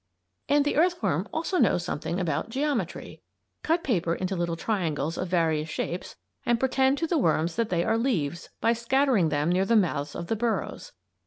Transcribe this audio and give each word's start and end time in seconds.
And 0.49 0.65
the 0.65 0.77
earthworm 0.77 1.27
also 1.31 1.59
knows 1.59 1.83
something 1.85 2.19
about 2.19 2.49
Geometry. 2.49 3.21
Cut 3.61 3.83
paper 3.83 4.15
into 4.15 4.35
little 4.35 4.55
triangles 4.55 5.15
of 5.15 5.27
various 5.27 5.69
shapes 5.69 6.15
and 6.43 6.59
pretend 6.59 6.97
to 6.97 7.05
the 7.05 7.19
worms 7.19 7.55
that 7.55 7.69
they 7.69 7.83
are 7.83 7.99
leaves 7.99 8.49
by 8.61 8.73
scattering 8.73 9.29
them 9.29 9.51
near 9.51 9.63
the 9.63 9.75
mouths 9.75 10.15
of 10.15 10.25
the 10.25 10.35
burrows. 10.35 10.93